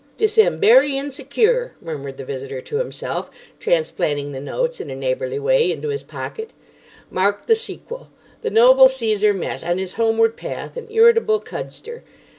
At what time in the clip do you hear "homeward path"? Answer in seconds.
9.93-10.75